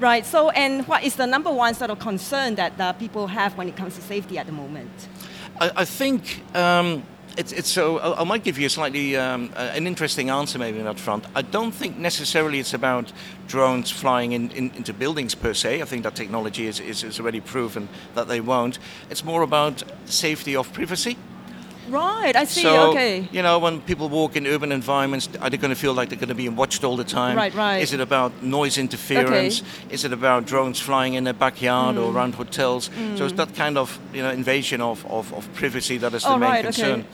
Right. 0.00 0.26
So, 0.26 0.50
and 0.50 0.86
what 0.88 1.04
is 1.04 1.14
the 1.14 1.26
number 1.26 1.52
one 1.52 1.74
sort 1.74 1.90
of 1.90 2.00
concern 2.00 2.56
that 2.56 2.80
uh, 2.80 2.92
people 2.94 3.28
have 3.28 3.56
when 3.56 3.68
it 3.68 3.76
comes 3.76 3.94
to 3.94 4.02
safety 4.02 4.38
at 4.38 4.46
the 4.46 4.52
moment? 4.52 4.90
I, 5.60 5.70
I 5.76 5.84
think 5.84 6.42
um, 6.56 7.04
it's, 7.36 7.52
it's, 7.52 7.68
so. 7.68 7.98
I, 7.98 8.20
I, 8.20 8.24
might 8.24 8.42
give 8.42 8.58
you 8.58 8.66
a 8.66 8.70
slightly 8.70 9.16
um, 9.16 9.52
an 9.56 9.86
interesting 9.86 10.30
answer 10.30 10.58
maybe 10.58 10.80
on 10.80 10.84
that 10.86 10.98
front. 10.98 11.26
I 11.36 11.42
don't 11.42 11.72
think 11.72 11.96
necessarily 11.96 12.58
it's 12.58 12.74
about 12.74 13.12
drones 13.46 13.90
flying 13.90 14.32
in, 14.32 14.50
in, 14.50 14.70
into 14.72 14.92
buildings 14.92 15.36
per 15.36 15.54
se. 15.54 15.80
I 15.80 15.84
think 15.84 16.02
that 16.02 16.16
technology 16.16 16.66
is, 16.66 16.80
is, 16.80 17.04
is 17.04 17.20
already 17.20 17.40
proven 17.40 17.88
that 18.14 18.26
they 18.26 18.40
won't. 18.40 18.80
It's 19.10 19.24
more 19.24 19.42
about 19.42 19.84
safety 20.06 20.56
of 20.56 20.72
privacy. 20.72 21.16
Right, 21.88 22.34
I 22.34 22.44
see. 22.44 22.62
So, 22.62 22.90
okay. 22.90 23.28
You 23.32 23.42
know, 23.42 23.58
when 23.58 23.80
people 23.80 24.08
walk 24.08 24.36
in 24.36 24.46
urban 24.46 24.72
environments, 24.72 25.28
are 25.40 25.50
they 25.50 25.56
going 25.56 25.70
to 25.70 25.80
feel 25.80 25.94
like 25.94 26.08
they're 26.08 26.18
going 26.18 26.28
to 26.28 26.34
be 26.34 26.48
watched 26.48 26.84
all 26.84 26.96
the 26.96 27.04
time? 27.04 27.36
Right, 27.36 27.54
right. 27.54 27.78
Is 27.82 27.92
it 27.92 28.00
about 28.00 28.42
noise 28.42 28.78
interference? 28.78 29.60
Okay. 29.60 29.94
Is 29.94 30.04
it 30.04 30.12
about 30.12 30.46
drones 30.46 30.80
flying 30.80 31.14
in 31.14 31.24
their 31.24 31.34
backyard 31.34 31.96
mm. 31.96 32.04
or 32.04 32.12
around 32.12 32.34
hotels? 32.34 32.88
Mm. 32.90 33.18
So 33.18 33.24
it's 33.26 33.34
that 33.34 33.54
kind 33.54 33.76
of 33.76 33.98
you 34.12 34.22
know 34.22 34.30
invasion 34.30 34.80
of, 34.80 35.04
of, 35.06 35.32
of 35.34 35.52
privacy 35.54 35.98
that 35.98 36.14
is 36.14 36.22
the 36.22 36.30
oh, 36.30 36.38
main 36.38 36.50
right, 36.50 36.64
concern. 36.64 37.00
Okay. 37.00 37.08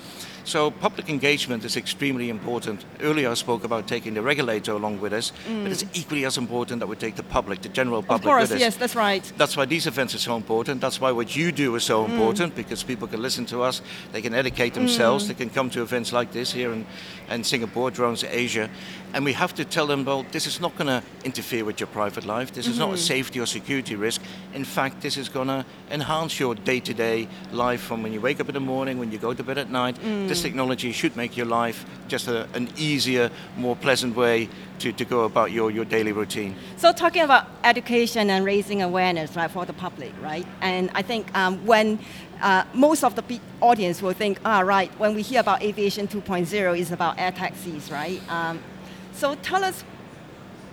So 0.45 0.71
public 0.71 1.09
engagement 1.09 1.65
is 1.65 1.77
extremely 1.77 2.31
important. 2.31 2.85
Earlier 3.01 3.31
I 3.31 3.35
spoke 3.35 3.65
about 3.65 3.87
taking 3.87 4.15
the 4.15 4.23
regulator 4.23 4.73
along 4.73 5.01
with 5.01 5.13
us, 5.13 5.33
mm. 5.49 5.63
but 5.63 5.73
it's 5.73 5.85
equally 5.95 6.25
as 6.25 6.39
important 6.39 6.81
that 6.81 6.87
we 6.87 6.97
take 6.97 7.17
the 7.17 7.23
public, 7.23 7.63
the 7.63 7.69
general 7.69 8.03
public 8.03 8.23
of 8.23 8.25
course, 8.25 8.43
with 8.43 8.53
us. 8.53 8.61
yes, 8.61 8.77
that's 8.77 8.97
right. 8.97 9.33
That's 9.37 9.57
why 9.57 9.67
these 9.67 9.87
events 9.87 10.15
are 10.15 10.19
so 10.19 10.37
important. 10.37 10.81
That's 10.81 11.01
why 11.01 11.13
what 11.13 11.37
you 11.37 11.53
do 11.53 11.75
is 11.77 11.85
so 11.85 12.05
mm. 12.05 12.11
important 12.11 12.55
because 12.55 12.83
people 12.83 13.09
can 13.09 13.23
listen 13.23 13.47
to 13.47 13.63
us, 13.63 13.83
they 14.13 14.23
can 14.23 14.35
educate 14.35 14.75
themselves, 14.75 15.25
mm. 15.25 15.29
they 15.29 15.35
can 15.35 15.51
come 15.51 15.71
to 15.71 15.83
events 15.83 16.13
like 16.13 16.33
this 16.33 16.53
here 16.53 16.73
in, 16.73 16.87
in 17.31 17.45
Singapore, 17.45 17.91
Drones 17.91 18.25
Asia, 18.25 18.69
and 19.13 19.25
we 19.25 19.33
have 19.33 19.55
to 19.55 19.65
tell 19.65 19.87
them, 19.87 20.05
well, 20.05 20.25
this 20.31 20.47
is 20.47 20.61
not 20.61 20.77
going 20.77 20.87
to 20.87 21.03
interfere 21.25 21.65
with 21.65 21.81
your 21.81 21.89
private 21.89 22.25
life. 22.25 22.53
This 22.53 22.65
mm-hmm. 22.65 22.73
is 22.73 22.79
not 22.79 22.89
a 22.91 22.93
mm-hmm. 22.93 23.01
safety 23.01 23.41
or 23.41 23.47
security 23.47 23.97
risk. 23.97 24.23
In 24.55 24.65
fact, 24.65 25.01
this 25.01 25.17
is 25.17 25.29
going 25.29 25.49
to 25.49 25.65
enhance 25.91 26.39
your 26.39 26.55
day-to-day 26.55 27.29
life 27.53 27.81
from 27.81 28.03
when 28.03 28.13
you 28.13 28.21
wake 28.21 28.41
up 28.41 28.49
in 28.49 28.55
the 28.55 28.61
morning, 28.61 28.99
when 28.99 29.11
you 29.11 29.19
go 29.19 29.35
to 29.35 29.43
bed 29.43 29.59
at 29.59 29.71
night. 29.71 29.97
Mm. 29.97 30.29
This 30.31 30.43
technology 30.43 30.93
should 30.93 31.17
make 31.17 31.37
your 31.37 31.47
life 31.47 31.85
just 32.07 32.29
a, 32.29 32.49
an 32.55 32.69
easier, 32.77 33.33
more 33.57 33.75
pleasant 33.75 34.15
way 34.15 34.49
to, 34.79 34.93
to 34.93 35.05
go 35.05 35.25
about 35.25 35.51
your, 35.51 35.73
your 35.73 35.85
daily 35.85 36.13
routine. 36.13 36.55
So 36.77 36.93
talking 36.93 37.23
about 37.23 37.49
education 37.65 38.31
and 38.31 38.45
raising 38.45 38.81
awareness, 38.81 39.35
right, 39.35 39.51
for 39.51 39.67
the 39.67 39.73
public, 39.73 40.13
right? 40.23 40.47
And 40.61 40.89
I 40.95 41.03
think 41.03 41.37
um, 41.37 41.67
when 41.67 41.99
uh, 42.41 42.63
most 42.75 43.03
of 43.03 43.17
the 43.17 43.41
audience 43.61 44.03
will 44.03 44.13
think, 44.13 44.39
ah, 44.45 44.61
right, 44.61 44.97
when 45.01 45.17
we 45.17 45.23
hear 45.23 45.41
about 45.41 45.65
aviation 45.65 46.07
2.0, 46.07 46.79
it's 46.79 46.93
about 46.93 47.19
air 47.19 47.33
taxis, 47.33 47.91
right? 47.91 48.23
Um, 48.31 48.61
so 49.13 49.35
tell 49.35 49.65
us 49.65 49.83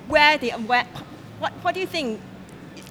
where 0.08 0.38
the 0.38 0.52
where, 0.52 0.86
what, 1.40 1.52
what 1.64 1.74
do 1.74 1.80
you 1.80 1.88
think 1.88 2.22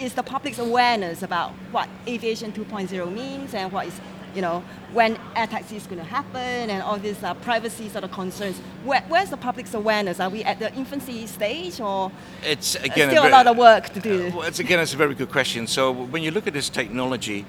is 0.00 0.14
the 0.14 0.22
public's 0.24 0.58
awareness 0.58 1.22
about 1.22 1.52
what 1.70 1.88
aviation 2.08 2.50
2.0 2.50 3.12
means 3.12 3.54
and 3.54 3.70
what 3.70 3.86
is 3.86 4.00
you 4.36 4.42
know 4.42 4.62
when 4.92 5.18
air 5.34 5.46
taxi 5.46 5.76
is 5.76 5.86
going 5.86 5.98
to 5.98 6.04
happen 6.04 6.70
and 6.70 6.82
all 6.82 6.98
these 6.98 7.22
uh, 7.22 7.34
privacy 7.34 7.88
sort 7.88 8.04
of 8.04 8.12
concerns. 8.12 8.58
Where, 8.84 9.02
where's 9.08 9.30
the 9.30 9.36
public's 9.36 9.74
awareness? 9.74 10.20
Are 10.20 10.28
we 10.28 10.44
at 10.44 10.58
the 10.58 10.72
infancy 10.74 11.26
stage 11.26 11.80
or 11.80 12.12
it's 12.44 12.74
again 12.76 13.10
still 13.10 13.24
a, 13.24 13.28
very, 13.28 13.28
a 13.28 13.36
lot 13.36 13.46
of 13.46 13.56
work 13.56 13.88
to 13.94 14.00
do? 14.00 14.28
Uh, 14.28 14.36
well, 14.36 14.42
it's 14.42 14.58
again 14.58 14.78
it's 14.78 14.94
a 14.94 14.96
very 14.96 15.14
good 15.14 15.30
question. 15.30 15.66
So 15.66 15.90
when 15.90 16.22
you 16.22 16.30
look 16.30 16.46
at 16.46 16.52
this 16.52 16.68
technology, 16.68 17.46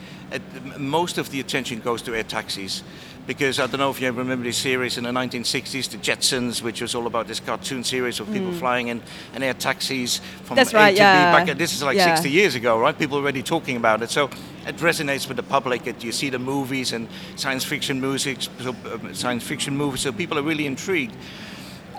most 0.77 1.17
of 1.17 1.29
the 1.29 1.39
attention 1.41 1.79
goes 1.81 2.01
to 2.03 2.15
air 2.15 2.23
taxis 2.23 2.83
because 3.27 3.59
I 3.59 3.67
don't 3.67 3.79
know 3.79 3.89
if 3.89 3.99
you 3.99 4.09
remember 4.09 4.45
this 4.45 4.57
series 4.57 4.97
in 4.97 5.03
the 5.03 5.09
1960s, 5.09 5.89
The 5.89 5.97
Jetsons, 5.97 6.61
which 6.61 6.81
was 6.81 6.95
all 6.95 7.07
about 7.07 7.27
this 7.27 7.41
cartoon 7.41 7.83
series 7.83 8.21
of 8.21 8.31
people 8.31 8.51
mm. 8.51 8.57
flying 8.57 8.87
in, 8.87 9.03
in 9.35 9.43
air 9.43 9.53
taxis 9.53 10.21
from 10.43 10.55
That's 10.55 10.73
A 10.73 10.77
right, 10.77 10.91
to 10.91 10.97
yeah. 10.97 11.43
B. 11.43 11.45
Back, 11.45 11.57
this 11.57 11.73
is 11.73 11.83
like 11.83 11.97
yeah. 11.97 12.15
60 12.15 12.31
years 12.31 12.55
ago, 12.55 12.79
right? 12.79 12.97
People 12.97 13.17
already 13.17 13.43
talking 13.43 13.75
about 13.75 14.01
it. 14.01 14.09
So 14.09 14.29
it 14.65 14.77
resonates 14.77 15.27
with 15.27 15.35
the 15.35 15.43
public. 15.43 15.85
It, 15.85 16.01
you 16.05 16.13
see 16.13 16.29
the 16.29 16.39
movies 16.39 16.93
and 16.93 17.09
science 17.35 17.65
fiction 17.65 17.99
music, 17.99 18.41
so, 18.41 18.73
uh, 18.85 19.13
science 19.13 19.43
fiction 19.43 19.75
movies, 19.75 20.01
so 20.01 20.13
people 20.13 20.39
are 20.39 20.43
really 20.43 20.65
intrigued. 20.65 21.13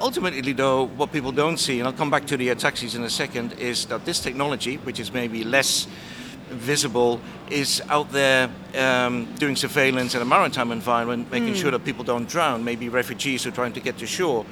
Ultimately, 0.00 0.52
though, 0.52 0.84
what 0.84 1.12
people 1.12 1.32
don't 1.32 1.58
see, 1.58 1.78
and 1.78 1.86
I'll 1.86 1.92
come 1.92 2.10
back 2.10 2.26
to 2.28 2.38
the 2.38 2.48
air 2.48 2.54
taxis 2.54 2.94
in 2.94 3.02
a 3.02 3.10
second, 3.10 3.52
is 3.54 3.84
that 3.86 4.06
this 4.06 4.20
technology, 4.20 4.76
which 4.76 4.98
is 4.98 5.12
maybe 5.12 5.44
less 5.44 5.88
visible 6.50 7.20
is 7.50 7.82
out 7.88 8.10
there 8.12 8.50
um, 8.76 9.26
doing 9.38 9.56
surveillance 9.56 10.14
in 10.14 10.22
a 10.22 10.24
maritime 10.24 10.72
environment, 10.72 11.30
making 11.30 11.54
mm. 11.54 11.60
sure 11.60 11.70
that 11.70 11.84
people 11.84 12.04
don't 12.04 12.28
drown, 12.28 12.64
maybe 12.64 12.88
refugees 12.88 13.44
who 13.44 13.50
are 13.50 13.52
trying 13.52 13.72
to 13.72 13.80
get 13.80 13.98
to 13.98 14.06
shore. 14.06 14.44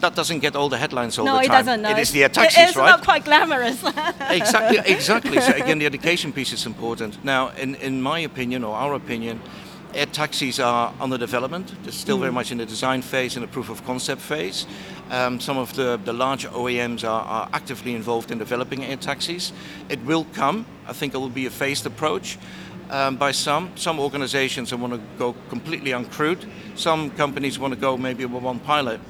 That 0.00 0.14
doesn't 0.14 0.38
get 0.38 0.56
all 0.56 0.68
the 0.68 0.78
headlines 0.78 1.18
all 1.18 1.26
no, 1.26 1.38
the 1.38 1.46
time. 1.46 1.48
No, 1.48 1.54
it 1.54 1.58
doesn't. 1.58 1.82
No. 1.82 1.90
It 1.90 1.98
is 1.98 2.10
the 2.10 2.28
taxis, 2.28 2.68
it's 2.68 2.76
right? 2.76 2.90
not 2.90 3.04
quite 3.04 3.24
glamorous. 3.24 3.82
exactly, 4.30 4.78
exactly. 4.86 5.40
So 5.40 5.52
again, 5.52 5.78
the 5.78 5.86
education 5.86 6.32
piece 6.32 6.52
is 6.52 6.64
important. 6.64 7.22
Now, 7.22 7.48
in, 7.50 7.74
in 7.76 8.00
my 8.00 8.20
opinion, 8.20 8.64
or 8.64 8.74
our 8.74 8.94
opinion, 8.94 9.40
air 9.94 10.06
taxis 10.06 10.60
are 10.60 10.92
under 11.00 11.18
development. 11.18 11.74
They're 11.82 11.92
still 11.92 12.16
mm. 12.16 12.20
very 12.20 12.32
much 12.32 12.52
in 12.52 12.58
the 12.58 12.66
design 12.66 13.02
phase 13.02 13.36
and 13.36 13.42
the 13.42 13.48
proof 13.48 13.70
of 13.70 13.84
concept 13.84 14.20
phase. 14.20 14.66
Um, 15.10 15.40
some 15.40 15.58
of 15.58 15.74
the, 15.74 16.00
the 16.04 16.12
larger 16.12 16.48
OEMs 16.48 17.04
are, 17.04 17.22
are, 17.22 17.48
actively 17.52 17.94
involved 17.94 18.30
in 18.30 18.38
developing 18.38 18.84
air 18.84 18.96
taxis. 18.96 19.52
It 19.88 20.04
will 20.04 20.24
come. 20.32 20.66
I 20.86 20.92
think 20.92 21.14
it 21.14 21.18
will 21.18 21.28
be 21.28 21.46
a 21.46 21.50
phased 21.50 21.86
approach. 21.86 22.38
Um, 22.90 23.16
by 23.16 23.30
some. 23.30 23.70
Some 23.76 24.00
organizations 24.00 24.74
want 24.74 24.92
to 24.94 25.00
go 25.16 25.36
completely 25.48 25.92
uncrewed. 25.92 26.44
Some 26.74 27.10
companies 27.12 27.56
want 27.56 27.72
to 27.72 27.78
go 27.78 27.96
maybe 27.96 28.24
with 28.24 28.42
one 28.42 28.58
pilot. 28.58 29.00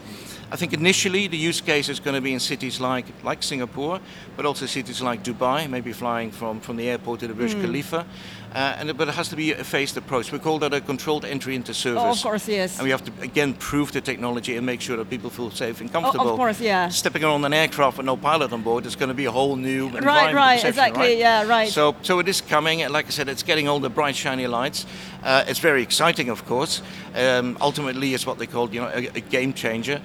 I 0.52 0.56
think 0.56 0.72
initially 0.72 1.28
the 1.28 1.37
use 1.37 1.60
case 1.60 1.88
is 1.88 2.00
going 2.00 2.14
to 2.16 2.20
be 2.20 2.32
in 2.32 2.40
cities 2.40 2.80
like, 2.80 3.06
like 3.22 3.40
Singapore, 3.42 4.00
but 4.37 4.44
also 4.44 4.66
cities 4.66 5.00
like 5.00 5.22
Dubai, 5.22 5.70
maybe 5.70 5.92
flying 5.92 6.32
from, 6.32 6.60
from 6.60 6.76
the 6.76 6.90
airport 6.90 7.20
to 7.20 7.28
the 7.28 7.34
Burj 7.34 7.54
mm. 7.54 7.62
Khalifa. 7.62 8.04
Uh, 8.52 8.75
and, 8.78 8.97
but 8.99 9.07
it 9.07 9.14
has 9.14 9.28
to 9.28 9.37
be 9.37 9.52
a 9.52 9.62
phased 9.62 9.97
approach. 9.97 10.33
We 10.33 10.38
call 10.40 10.59
that 10.59 10.75
a 10.75 10.80
controlled 10.80 11.25
entry 11.25 11.54
into 11.54 11.73
service. 11.73 12.02
Oh, 12.02 12.11
of 12.11 12.23
course, 12.23 12.49
yes. 12.49 12.78
And 12.78 12.85
we 12.85 12.90
have 12.90 13.04
to, 13.04 13.12
again, 13.23 13.54
prove 13.54 13.92
the 13.92 14.00
technology 14.00 14.57
and 14.57 14.66
make 14.66 14.80
sure 14.80 14.97
that 14.97 15.09
people 15.09 15.30
feel 15.30 15.50
safe 15.50 15.80
and 15.80 15.92
comfortable. 15.92 16.26
Oh, 16.26 16.30
of 16.33 16.37
course, 16.37 16.61
yeah. 16.61 16.88
Stepping 16.88 17.23
on 17.23 17.45
an 17.45 17.52
aircraft 17.52 17.99
with 17.99 18.07
no 18.07 18.16
pilot 18.16 18.52
on 18.52 18.62
board 18.62 18.87
is 18.87 18.97
going 18.97 19.09
to 19.09 19.14
be 19.14 19.26
a 19.26 19.30
whole 19.30 19.54
new 19.54 19.87
right, 19.87 19.99
environment. 19.99 20.35
Right, 20.35 20.64
exactly, 20.64 21.00
right? 21.00 21.19
yeah, 21.19 21.47
right. 21.47 21.69
So, 21.69 21.95
so 22.02 22.19
it 22.19 22.28
is 22.28 22.40
coming, 22.40 22.83
and 22.83 22.92
like 22.92 23.07
I 23.07 23.11
said, 23.11 23.28
it's 23.28 23.45
getting 23.45 23.69
all 23.69 23.78
the 23.78 23.90
bright, 23.90 24.16
shiny 24.16 24.49
lights. 24.49 24.85
Uh, 25.23 25.45
it's 25.47 25.61
very 25.61 25.83
exciting, 25.83 26.28
of 26.28 26.45
course. 26.45 26.83
Um, 27.14 27.57
ultimately, 27.61 28.14
it's 28.14 28.26
what 28.26 28.38
they 28.38 28.47
call, 28.47 28.69
you 28.71 28.80
know, 28.80 28.88
a, 28.88 29.07
a 29.14 29.21
game 29.21 29.52
changer 29.52 30.00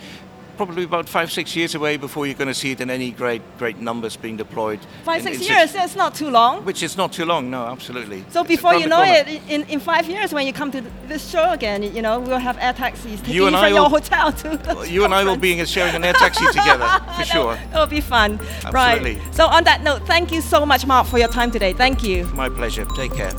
probably 0.56 0.84
about 0.84 1.08
five, 1.10 1.32
six 1.32 1.56
years 1.56 1.76
away 1.76 1.98
before 1.98 2.26
you're 2.26 2.36
going 2.36 2.48
to 2.48 2.54
see 2.54 2.72
it 2.72 2.82
in 2.82 2.90
any 2.90 3.12
great, 3.12 3.42
great 3.58 3.80
numbers 3.80 4.16
being 4.16 4.38
deployed. 4.38 4.80
Five, 5.04 5.22
six 5.24 5.48
years, 5.48 5.74
that's 5.74 5.96
not 5.96 6.16
too 6.16 6.30
long. 6.30 6.66
Which 6.66 6.84
is 6.84 6.98
not 6.98 7.14
too 7.14 7.26
long, 7.26 7.50
no, 7.50 7.66
absolutely. 7.66 8.26
So 8.30 8.42
it's 8.42 8.48
before 8.48 8.76
you 8.76 8.88
know 8.88 9.04
it, 9.04 9.28
in, 9.50 9.64
in 9.64 9.80
five 9.80 10.10
years 10.10 10.34
when 10.34 10.48
you 10.48 10.54
come 10.54 10.72
to 10.72 10.82
this 11.08 11.30
show 11.30 11.52
again, 11.52 11.84
you 11.84 12.02
know, 12.02 12.20
we'll 12.20 12.38
have 12.38 12.58
air 12.60 12.74
taxis 12.74 13.20
taking 13.20 13.36
you, 13.36 13.48
and 13.48 13.56
I 13.56 13.70
will, 13.70 13.76
your 13.76 13.90
hotel 13.90 14.32
to 14.32 14.50
You 14.52 14.58
conference. 14.58 14.90
and 15.06 15.14
I 15.14 15.24
will 15.24 15.38
be 15.38 15.64
sharing 15.66 15.96
an 15.96 16.04
air 16.04 16.14
taxi 16.14 16.46
together, 16.52 16.88
for 17.16 17.24
sure. 17.24 17.56
That'll 17.72 17.88
be 17.88 18.02
fun. 18.02 18.40
Absolutely. 18.64 19.16
Right. 19.18 19.36
So 19.36 19.48
on 19.48 19.64
that 19.66 19.84
note, 19.84 20.06
thank 20.08 20.32
you 20.32 20.42
so 20.42 20.66
much, 20.66 20.86
Mark, 20.86 21.08
for 21.08 21.20
your 21.20 21.28
time 21.28 21.52
today. 21.52 21.74
Thank 21.74 22.04
you. 22.04 22.26
My 22.34 22.50
pleasure. 22.50 22.86
Take 22.96 23.14
care. 23.14 23.34